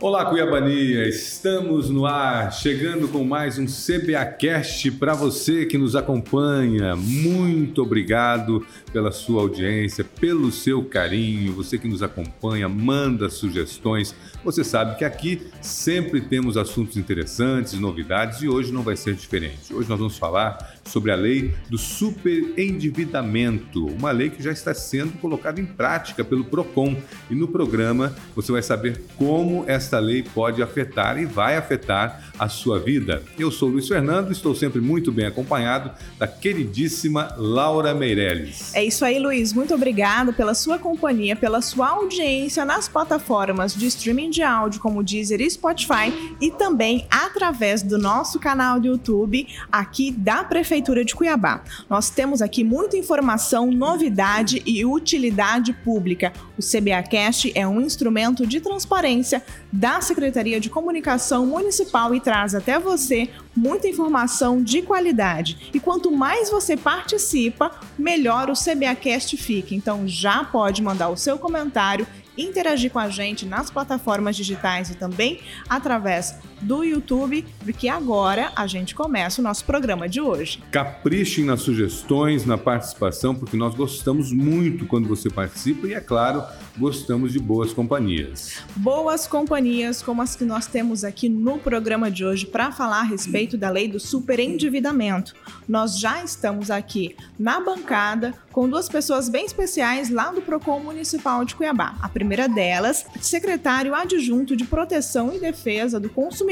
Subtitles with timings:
[0.00, 1.08] Olá, Cuiabania!
[1.08, 6.96] Estamos no ar, chegando com mais um CBAcast para você que nos acompanha.
[6.96, 14.12] Muito obrigado pela sua audiência, pelo seu carinho, você que nos acompanha, manda sugestões.
[14.44, 19.72] Você sabe que aqui sempre temos assuntos interessantes, novidades e hoje não vai ser diferente.
[19.72, 25.12] Hoje nós vamos falar sobre a lei do superendividamento, uma lei que já está sendo
[25.18, 26.96] colocada em prática pelo Procon.
[27.30, 32.48] E no programa você vai saber como esta lei pode afetar e vai afetar a
[32.48, 33.22] sua vida.
[33.38, 38.74] Eu sou Luiz Fernando, estou sempre muito bem acompanhado da queridíssima Laura Meirelles.
[38.74, 39.52] É isso aí, Luiz.
[39.52, 45.02] Muito obrigado pela sua companhia, pela sua audiência nas plataformas de streaming de áudio como
[45.02, 51.14] Deezer e Spotify e também através do nosso canal do YouTube aqui da Prefeitura de
[51.14, 51.62] Cuiabá.
[51.88, 56.32] Nós temos aqui muita informação, novidade e utilidade pública.
[56.56, 62.78] O CBAcast é um instrumento de transparência da Secretaria de Comunicação Municipal e traz até
[62.78, 65.70] você muita informação de qualidade.
[65.74, 69.74] E quanto mais você participa, melhor o CBAcast fica.
[69.74, 72.06] Então já pode mandar o seu comentário
[72.36, 78.66] interagir com a gente nas plataformas digitais e também através do YouTube, porque agora a
[78.66, 80.62] gente começa o nosso programa de hoje.
[80.70, 86.42] Caprichem nas sugestões, na participação, porque nós gostamos muito quando você participa e, é claro,
[86.78, 88.62] gostamos de boas companhias.
[88.76, 93.04] Boas companhias como as que nós temos aqui no programa de hoje para falar a
[93.04, 95.34] respeito da lei do superendividamento.
[95.68, 101.44] Nós já estamos aqui na bancada com duas pessoas bem especiais lá do Procon Municipal
[101.44, 101.96] de Cuiabá.
[102.00, 106.51] A primeira delas, secretário adjunto de Proteção e Defesa do Consumidor,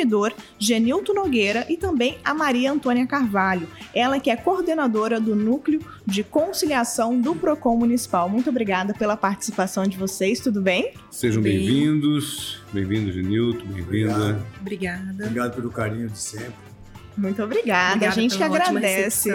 [0.59, 6.23] Genilton Nogueira, e também a Maria Antônia Carvalho, ela que é coordenadora do Núcleo de
[6.23, 8.29] Conciliação do Procon Municipal.
[8.29, 10.95] Muito obrigada pela participação de vocês, tudo bem?
[11.11, 14.41] Sejam bem-vindos, bem-vindo, Genilton, bem-vinda.
[14.61, 15.25] Obrigada.
[15.25, 16.70] Obrigado pelo carinho de sempre.
[17.21, 17.97] Muito obrigada.
[17.97, 19.31] obrigada a gente que agradece.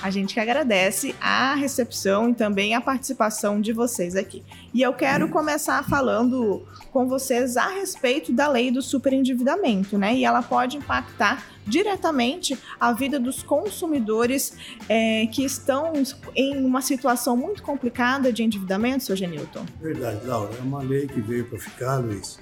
[0.00, 4.44] A gente que agradece a recepção e também a participação de vocês aqui.
[4.72, 6.62] E eu quero começar falando
[6.92, 10.14] com vocês a respeito da lei do superendividamento, né?
[10.14, 14.56] E ela pode impactar diretamente a vida dos consumidores
[14.88, 15.92] é, que estão
[16.36, 19.66] em uma situação muito complicada de endividamento, seu Genilton.
[19.80, 20.52] Verdade, Laura.
[20.56, 22.38] É uma lei que veio para ficar, Luiz.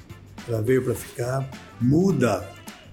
[0.46, 1.48] Ela veio para ficar,
[1.80, 2.46] muda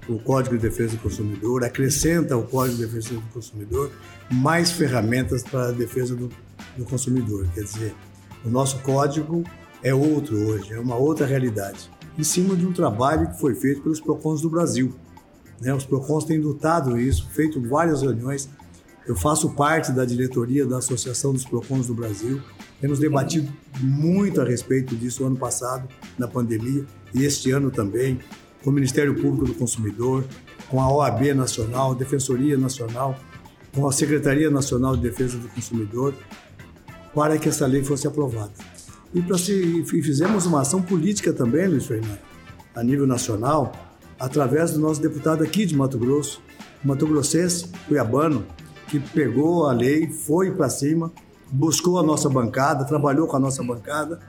[0.09, 3.91] o Código de Defesa do Consumidor, acrescenta o Código de Defesa do Consumidor
[4.31, 6.29] mais ferramentas para a defesa do,
[6.75, 7.47] do consumidor.
[7.53, 7.95] Quer dizer,
[8.43, 9.43] o nosso código
[9.83, 13.81] é outro hoje, é uma outra realidade, em cima de um trabalho que foi feito
[13.81, 14.93] pelos PROCONs do Brasil.
[15.61, 15.73] Né?
[15.73, 18.49] Os PROCONs têm lutado isso, feito várias reuniões.
[19.07, 22.41] Eu faço parte da diretoria da Associação dos PROCONs do Brasil.
[22.81, 25.87] Temos debatido muito a respeito disso ano passado,
[26.17, 28.19] na pandemia, e este ano também
[28.63, 30.23] com o Ministério Público do Consumidor,
[30.69, 33.17] com a OAB Nacional, Defensoria Nacional,
[33.73, 36.13] com a Secretaria Nacional de Defesa do Consumidor,
[37.13, 38.51] para que essa lei fosse aprovada.
[39.13, 42.19] E, se, e fizemos uma ação política também, Luiz Fernando,
[42.75, 43.71] a nível nacional,
[44.19, 46.41] através do nosso deputado aqui de Mato Grosso,
[46.83, 48.45] Mato Grossense, Cuiabano,
[48.87, 51.11] que pegou a lei, foi para cima,
[51.51, 54.19] buscou a nossa bancada, trabalhou com a nossa bancada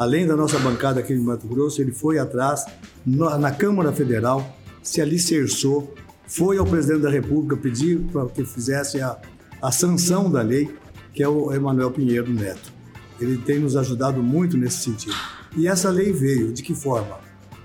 [0.00, 2.64] além da nossa bancada aqui de Mato Grosso, ele foi atrás
[3.04, 5.94] na Câmara Federal, se alicerçou,
[6.26, 9.18] foi ao presidente da República pedir para que fizesse a,
[9.60, 10.74] a sanção da lei,
[11.12, 12.72] que é o Emanuel Pinheiro Neto.
[13.20, 15.16] Ele tem nos ajudado muito nesse sentido.
[15.54, 17.18] E essa lei veio de que forma?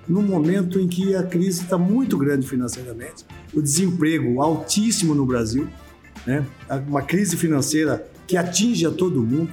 [0.06, 5.70] No momento em que a crise está muito grande financeiramente, o desemprego altíssimo no Brasil,
[6.28, 6.46] né?
[6.86, 9.50] uma crise financeira que atinge a todo mundo,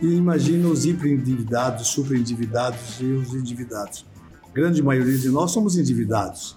[0.00, 4.06] e imagina os hiperendividados, superendividados e os endividados.
[4.48, 6.56] A grande maioria de nós somos endividados,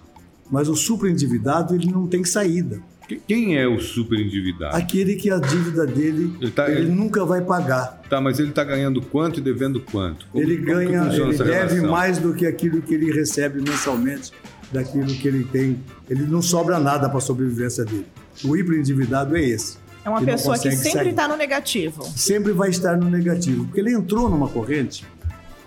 [0.50, 2.82] mas o superendividado ele não tem saída.
[3.26, 4.76] Quem é o superendividado?
[4.76, 8.00] Aquele que a dívida dele ele, tá, ele, ele nunca vai pagar.
[8.08, 10.26] Tá, mas ele está ganhando quanto e devendo quanto?
[10.30, 11.90] Como, ele ganha, ele deve relação?
[11.90, 14.32] mais do que aquilo que ele recebe mensalmente,
[14.70, 15.80] daquilo que ele tem.
[16.08, 18.06] Ele não sobra nada para a sobrevivência dele.
[18.44, 19.78] O hiperendividado é esse.
[20.04, 22.02] É uma pessoa que sempre está no negativo.
[22.16, 25.06] Sempre vai estar no negativo, porque ele entrou numa corrente,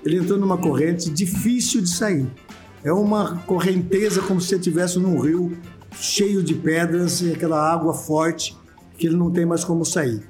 [0.03, 2.27] ele entrou numa corrente difícil de sair.
[2.83, 5.57] É uma correnteza como se você estivesse num rio
[5.93, 8.57] cheio de pedras e aquela água forte
[8.97, 10.21] que ele não tem mais como sair.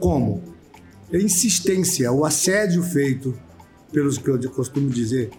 [0.00, 0.42] Como?
[1.12, 3.38] A insistência, o assédio feito
[3.92, 5.30] pelos que eu costumo dizer,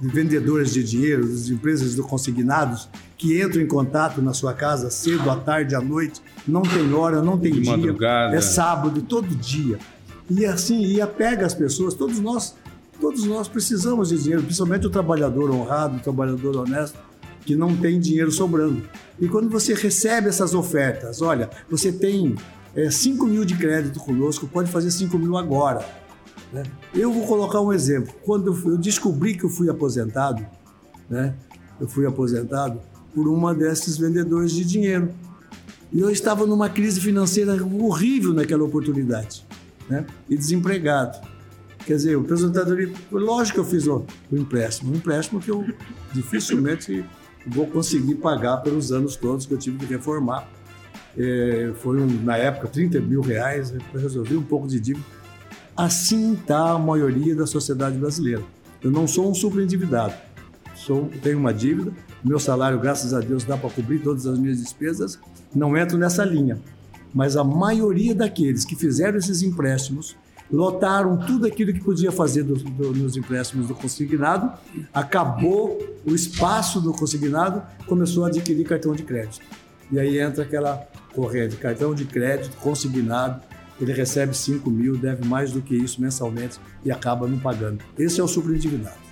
[0.00, 4.90] de vendedores de dinheiro, das empresas de consignados, que entram em contato na sua casa
[4.90, 8.36] cedo, à tarde, à noite, não tem hora, não tem de dia, madrugada.
[8.36, 9.78] é sábado, todo dia.
[10.28, 12.54] E assim, ia pega as pessoas, todos nós
[13.00, 16.98] Todos nós precisamos de dinheiro, principalmente o trabalhador honrado, o trabalhador honesto,
[17.44, 18.82] que não tem dinheiro sobrando.
[19.20, 22.34] E quando você recebe essas ofertas, olha, você tem
[22.74, 25.84] é, 5 mil de crédito conosco, pode fazer 5 mil agora.
[26.54, 26.62] Né?
[26.94, 28.14] Eu vou colocar um exemplo.
[28.22, 30.46] Quando eu descobri que eu fui aposentado,
[31.10, 31.34] né?
[31.80, 32.80] eu fui aposentado
[33.12, 35.10] por uma desses vendedores de dinheiro.
[35.92, 39.44] E eu estava numa crise financeira horrível naquela oportunidade,
[39.88, 40.06] né?
[40.28, 41.18] e desempregado.
[41.84, 45.64] Quer dizer, o aposentadoria, lógico que eu fiz o, o empréstimo, um empréstimo que eu
[46.12, 47.04] dificilmente
[47.46, 50.48] vou conseguir pagar pelos anos todos que eu tive que reformar.
[51.18, 55.04] É, foi, um, na época, 30 mil reais, eu resolvi um pouco de dívida.
[55.76, 58.42] Assim está a maioria da sociedade brasileira.
[58.80, 60.14] Eu não sou um super endividado,
[60.74, 61.92] sou, tenho uma dívida,
[62.22, 65.18] meu salário, graças a Deus, dá para cobrir todas as minhas despesas,
[65.54, 66.60] não entro nessa linha.
[67.12, 70.16] Mas a maioria daqueles que fizeram esses empréstimos
[70.52, 74.52] lotaram tudo aquilo que podia fazer do, do, nos empréstimos do consignado,
[74.92, 79.40] acabou o espaço do consignado, começou a adquirir cartão de crédito.
[79.90, 83.40] E aí entra aquela corrente, cartão de crédito consignado,
[83.80, 87.78] ele recebe 5 mil, deve mais do que isso mensalmente e acaba não pagando.
[87.98, 89.04] Esse é o superendividado.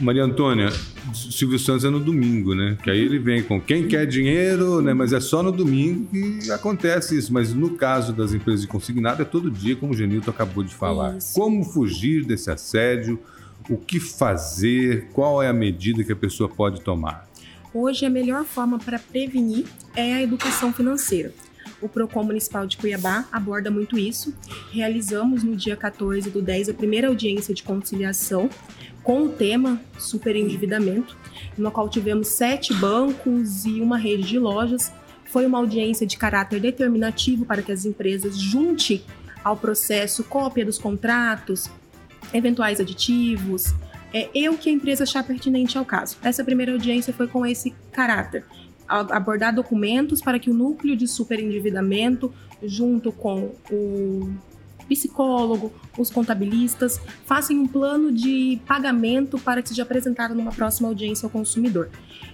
[0.00, 0.70] Maria Antônia,
[1.12, 2.78] Silvio Santos é no domingo, né?
[2.82, 4.94] Que aí ele vem com quem quer dinheiro, né?
[4.94, 7.32] Mas é só no domingo que acontece isso.
[7.32, 10.72] Mas no caso das empresas de consignado é todo dia, como o Genilton acabou de
[10.72, 11.16] falar.
[11.16, 11.34] Isso.
[11.34, 13.18] Como fugir desse assédio?
[13.68, 15.08] O que fazer?
[15.12, 17.28] Qual é a medida que a pessoa pode tomar?
[17.74, 21.32] Hoje a melhor forma para prevenir é a educação financeira.
[21.80, 24.34] O PROCON Municipal de Cuiabá aborda muito isso.
[24.72, 28.50] Realizamos no dia 14 do 10 a primeira audiência de conciliação
[29.02, 31.16] com o tema superendividamento,
[31.56, 34.92] no qual tivemos sete bancos e uma rede de lojas.
[35.24, 39.04] Foi uma audiência de caráter determinativo para que as empresas junte
[39.44, 41.70] ao processo cópia dos contratos,
[42.34, 43.72] eventuais aditivos,
[44.12, 46.16] é, e o que a empresa achar pertinente ao caso.
[46.22, 48.44] Essa primeira audiência foi com esse caráter,
[48.88, 52.32] abordar documentos para que o núcleo de superendividamento,
[52.62, 54.32] junto com o
[54.88, 61.26] psicólogo, os contabilistas, façam um plano de pagamento para que seja apresentado numa próxima audiência
[61.26, 61.90] ao consumidor.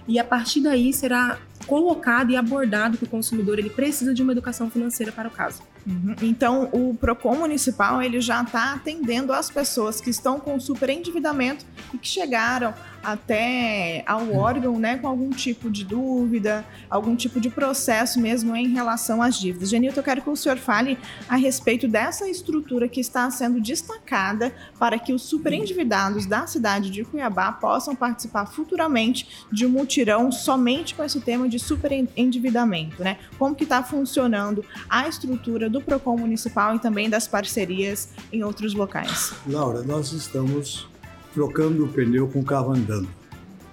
[0.07, 1.37] E a partir daí será
[1.67, 5.61] colocado e abordado que o consumidor ele precisa de uma educação financeira para o caso.
[5.85, 6.15] Uhum.
[6.21, 11.97] Então, o Procon municipal ele já está atendendo as pessoas que estão com superendividamento e
[11.97, 12.73] que chegaram
[13.05, 18.69] até ao órgão, né, com algum tipo de dúvida, algum tipo de processo mesmo em
[18.69, 19.69] relação às dívidas.
[19.69, 20.97] Genilton, eu quero que o senhor fale
[21.29, 27.03] a respeito dessa estrutura que está sendo destacada para que os superendividados da cidade de
[27.03, 33.17] Cuiabá possam participar futuramente de um mutirão somente com esse tema de superendividamento, né?
[33.37, 38.73] Como que está funcionando a estrutura do Procon municipal e também das parcerias em outros
[38.73, 39.33] locais?
[39.45, 40.87] Laura, nós estamos
[41.35, 43.09] trocando o pneu com o carro andando.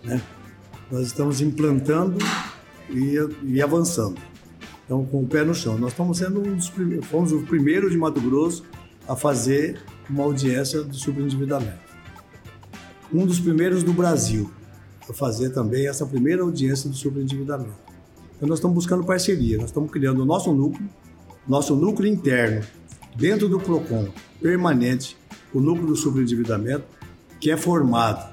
[0.02, 0.20] Né?
[0.90, 2.18] Nós estamos implantando
[2.90, 3.14] e,
[3.44, 4.20] e, avançando.
[4.84, 5.78] Então, com o pé no chão.
[5.78, 8.64] Nós estamos sendo um dos primeiros, fomos o primeiro de Mato Grosso
[9.08, 9.80] a fazer
[10.10, 11.78] uma audiência do superendividamento.
[13.14, 14.50] Um dos primeiros do Brasil
[15.08, 17.74] a fazer também essa primeira audiência do superendividamento.
[18.36, 20.88] Então, nós estamos buscando parceria, nós estamos criando o nosso núcleo,
[21.46, 22.66] nosso núcleo interno,
[23.16, 24.08] dentro do PROCON,
[24.40, 25.16] permanente,
[25.54, 26.84] o núcleo do superendividamento,
[27.42, 28.24] que é formado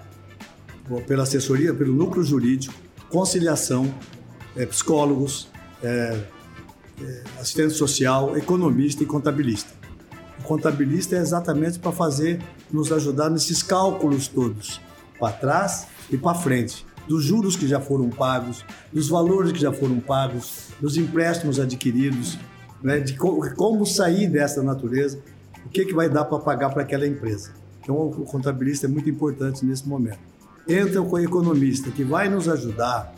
[1.07, 2.75] pela assessoria, pelo núcleo jurídico,
[3.09, 3.91] conciliação,
[4.55, 5.47] é, psicólogos,
[5.81, 6.21] é,
[7.01, 9.71] é, assistente social, economista e contabilista.
[10.39, 12.39] O contabilista é exatamente para fazer,
[12.71, 14.79] nos ajudar nesses cálculos todos,
[15.19, 18.63] para trás e para frente, dos juros que já foram pagos,
[18.93, 22.37] dos valores que já foram pagos, dos empréstimos adquiridos,
[22.79, 25.19] né, de como sair dessa natureza,
[25.65, 27.57] o que, que vai dar para pagar para aquela empresa.
[27.89, 30.19] Então, o contabilista é muito importante nesse momento.
[30.67, 33.15] Entra o economista, que vai nos ajudar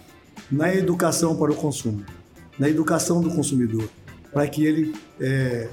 [0.50, 2.06] na educação para o consumo,
[2.58, 3.90] na educação do consumidor,
[4.32, 5.68] para que ele é,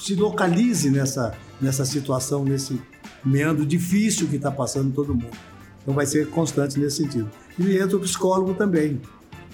[0.00, 2.80] se localize nessa, nessa situação, nesse
[3.22, 5.36] meandro difícil que está passando todo mundo.
[5.82, 7.30] Então, vai ser constante nesse sentido.
[7.58, 9.02] E entra o psicólogo também,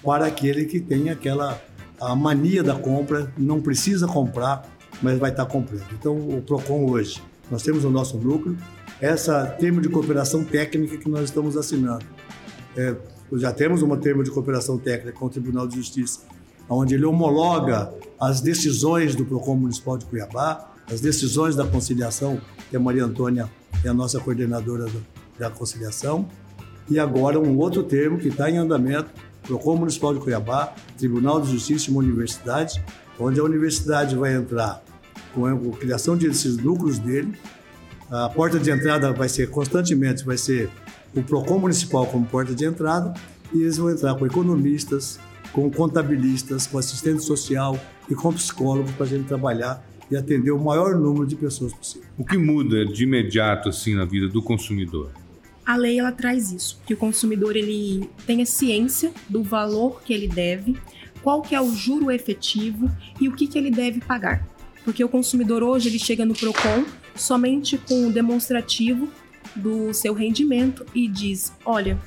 [0.00, 1.60] para aquele que tem aquela
[2.00, 4.64] a mania da compra, não precisa comprar,
[5.02, 5.84] mas vai estar comprando.
[5.92, 7.20] Então, o PROCON hoje
[7.50, 8.56] nós temos o nosso núcleo,
[9.00, 12.04] essa termo de cooperação técnica que nós estamos assinando.
[12.76, 12.94] É,
[13.32, 16.20] já temos uma termo de cooperação técnica com o Tribunal de Justiça,
[16.68, 22.76] onde ele homologa as decisões do PROCON Municipal de Cuiabá, as decisões da conciliação, que
[22.76, 23.50] a Maria Antônia
[23.84, 24.86] é a nossa coordenadora
[25.38, 26.28] da conciliação,
[26.88, 29.10] e agora um outro termo que está em andamento,
[29.42, 32.84] PROCON Municipal de Cuiabá, Tribunal de Justiça e uma universidade,
[33.18, 34.82] onde a universidade vai entrar
[35.34, 37.32] com a criação desses núcleos dele,
[38.10, 40.68] A porta de entrada vai ser constantemente, vai ser
[41.14, 43.14] o PROCON municipal como porta de entrada
[43.52, 45.20] e eles vão entrar com economistas,
[45.52, 47.78] com contabilistas, com assistente social
[48.10, 52.08] e com psicólogos para a gente trabalhar e atender o maior número de pessoas possível.
[52.18, 55.12] O que muda de imediato assim na vida do consumidor?
[55.64, 60.26] A lei ela traz isso, que o consumidor ele tenha ciência do valor que ele
[60.26, 60.76] deve,
[61.22, 64.44] qual que é o juro efetivo e o que, que ele deve pagar.
[64.84, 66.84] Porque o consumidor hoje ele chega no Procon
[67.14, 69.08] somente com o demonstrativo
[69.54, 71.98] do seu rendimento e diz: olha,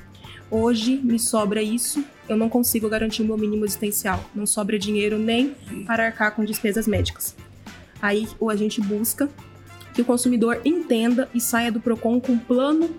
[0.50, 5.18] hoje me sobra isso, eu não consigo garantir o meu mínimo existencial, não sobra dinheiro
[5.18, 5.54] nem
[5.86, 7.36] para arcar com despesas médicas.
[8.00, 9.28] Aí o agente busca
[9.94, 12.90] que o consumidor entenda e saia do Procon com um plano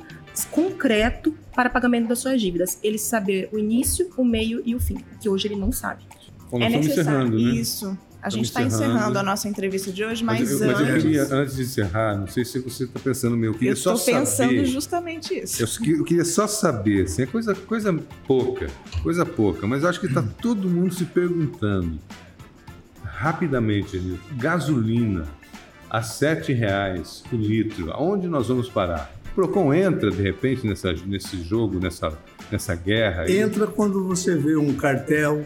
[0.51, 2.79] concreto para pagamento das suas dívidas.
[2.83, 6.03] Ele saber o início, o meio e o fim, que hoje ele não sabe.
[6.53, 7.37] É necessário né?
[7.37, 7.97] isso.
[8.25, 9.19] A gente está encerrando.
[9.19, 10.79] a nossa entrevista de hoje, mas, mas, antes...
[10.79, 13.73] mas eu queria, antes de encerrar, não sei se você está pensando meu, eu queria
[13.73, 14.17] eu só saber...
[14.17, 15.61] Eu estou pensando justamente isso.
[15.61, 17.93] Eu, eu, queria só saber, assim, é coisa, coisa
[18.27, 18.65] pouca,
[19.03, 21.99] coisa pouca, mas eu acho que está todo mundo se perguntando,
[23.03, 25.27] rapidamente, gasolina
[25.87, 29.13] a R$ reais o litro, aonde nós vamos parar?
[29.33, 32.17] O Procon entra, de repente, nessa, nesse jogo, nessa,
[32.51, 33.29] nessa guerra?
[33.29, 35.45] Entra quando você vê um cartel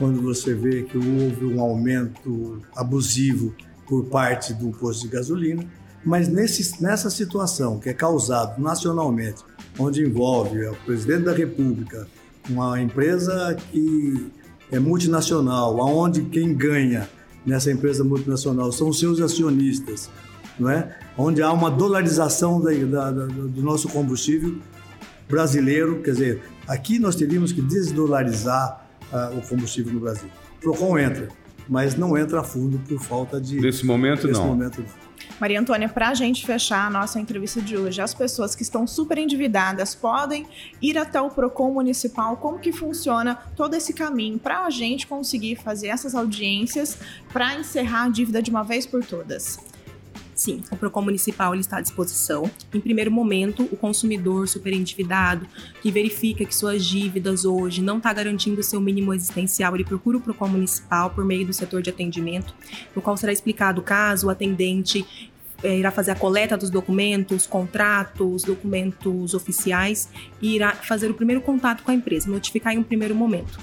[0.00, 3.54] quando você vê que houve um aumento abusivo
[3.86, 5.62] por parte do posto de gasolina,
[6.02, 9.44] mas nesse, nessa situação que é causado nacionalmente,
[9.78, 12.08] onde envolve o presidente da República,
[12.48, 14.30] uma empresa que
[14.72, 17.06] é multinacional, aonde quem ganha
[17.44, 20.08] nessa empresa multinacional são os seus acionistas,
[20.58, 20.96] não é?
[21.18, 24.56] Onde há uma dolarização da, da, da, do nosso combustível
[25.28, 30.28] brasileiro, quer dizer, aqui nós teríamos que desdolarizar uh, o combustível no Brasil.
[30.56, 31.28] O PROCON entra,
[31.68, 33.60] mas não entra a fundo por falta de.
[33.60, 34.48] Nesse momento, nesse não.
[34.48, 35.10] Momento, não.
[35.40, 38.86] Maria Antônia, para a gente fechar a nossa entrevista de hoje, as pessoas que estão
[38.86, 40.46] super endividadas podem
[40.82, 42.36] ir até o PROCON municipal?
[42.36, 46.98] Como que funciona todo esse caminho para a gente conseguir fazer essas audiências
[47.32, 49.69] para encerrar a dívida de uma vez por todas?
[50.40, 52.50] Sim, o PROCON municipal está à disposição.
[52.72, 55.46] Em primeiro momento, o consumidor superendividado,
[55.82, 60.20] que verifica que suas dívidas hoje não está garantindo seu mínimo existencial, ele procura o
[60.22, 62.54] PROCON municipal por meio do setor de atendimento,
[62.96, 65.06] no qual será explicado o caso, o atendente
[65.62, 70.08] é, irá fazer a coleta dos documentos, contratos, documentos oficiais
[70.40, 73.60] e irá fazer o primeiro contato com a empresa, notificar em um primeiro momento.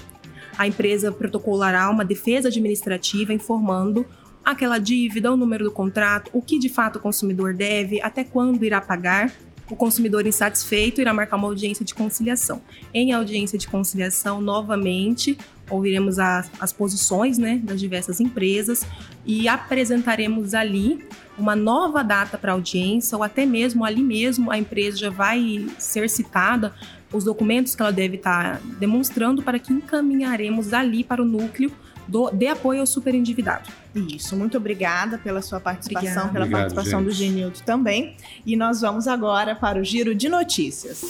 [0.56, 4.06] A empresa protocolará uma defesa administrativa informando
[4.50, 8.64] aquela dívida, o número do contrato, o que de fato o consumidor deve, até quando
[8.64, 9.30] irá pagar.
[9.70, 12.62] O consumidor insatisfeito irá marcar uma audiência de conciliação.
[12.94, 15.36] Em audiência de conciliação, novamente,
[15.68, 18.86] ouviremos as, as posições né, das diversas empresas
[19.26, 24.96] e apresentaremos ali uma nova data para audiência, ou até mesmo ali mesmo a empresa
[24.96, 26.72] já vai ser citada,
[27.12, 31.70] os documentos que ela deve estar demonstrando para que encaminharemos ali para o núcleo
[32.08, 33.68] do, de apoio ao superendividado.
[33.94, 36.32] Isso, muito obrigada pela sua participação, Obrigada.
[36.32, 37.08] pela Obrigado, participação gente.
[37.08, 38.16] do Genildo também.
[38.44, 41.02] E nós vamos agora para o giro de notícias.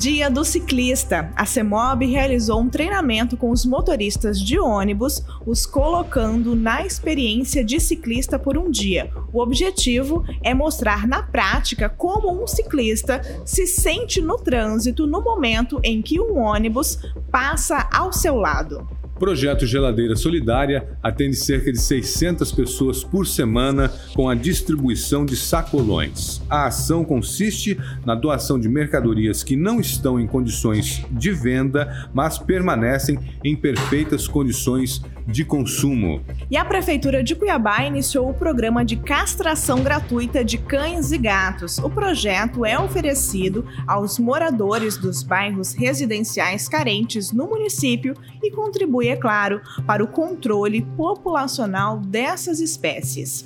[0.00, 1.30] Dia do Ciclista.
[1.36, 7.78] A CEMOB realizou um treinamento com os motoristas de ônibus, os colocando na experiência de
[7.78, 9.12] ciclista por um dia.
[9.30, 15.78] O objetivo é mostrar na prática como um ciclista se sente no trânsito no momento
[15.84, 16.98] em que um ônibus
[17.30, 18.99] passa ao seu lado.
[19.20, 26.40] Projeto Geladeira Solidária atende cerca de 600 pessoas por semana com a distribuição de sacolões.
[26.48, 32.38] A ação consiste na doação de mercadorias que não estão em condições de venda, mas
[32.38, 36.22] permanecem em perfeitas condições de consumo.
[36.50, 41.78] E a Prefeitura de Cuiabá iniciou o programa de castração gratuita de cães e gatos.
[41.78, 49.16] O projeto é oferecido aos moradores dos bairros residenciais carentes no município e contribui, é
[49.16, 53.44] claro, para o controle populacional dessas espécies.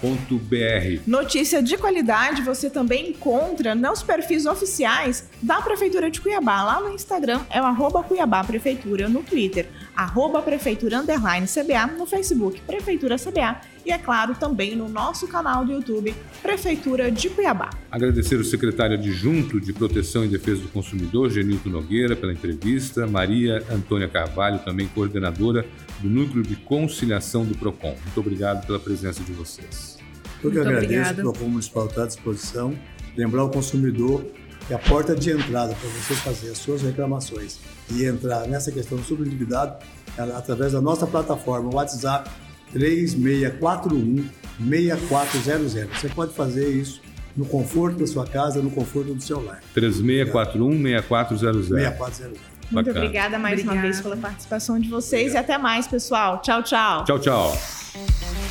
[1.07, 6.63] Notícia de qualidade você também encontra nos perfis oficiais da Prefeitura de Cuiabá.
[6.65, 12.05] Lá no Instagram é o arroba Cuiabá Prefeitura, no Twitter, arroba Prefeitura Underline CBA, no
[12.05, 17.71] Facebook Prefeitura CBA e, é claro, também no nosso canal do YouTube Prefeitura de Cuiabá.
[17.91, 23.65] Agradecer o secretário adjunto de Proteção e Defesa do Consumidor, Genilton Nogueira, pela entrevista, Maria
[23.71, 25.67] Antônia Carvalho, também coordenadora
[26.01, 27.97] do Núcleo de Conciliação do PROCON.
[28.03, 29.99] Muito obrigado pela presença de vocês.
[30.43, 32.77] Eu que agradeço, o PROCON Municipal está à disposição.
[33.17, 34.25] Lembrar o consumidor
[34.67, 37.59] que a porta de entrada para você fazer as suas reclamações
[37.91, 39.77] e entrar nessa questão do superendividado
[40.17, 42.31] é através da nossa plataforma WhatsApp
[42.73, 44.25] 3641
[44.59, 45.73] 6400.
[46.01, 47.01] Você pode fazer isso
[47.37, 49.61] no conforto da sua casa, no conforto do seu lar.
[49.75, 51.69] 3641 6400.
[51.69, 52.53] 6400.
[52.71, 53.05] Muito Bacana.
[53.05, 53.77] obrigada mais obrigada.
[53.77, 55.49] uma vez pela participação de vocês Obrigado.
[55.49, 56.41] e até mais, pessoal.
[56.41, 57.05] Tchau, tchau.
[57.05, 58.42] Tchau, tchau.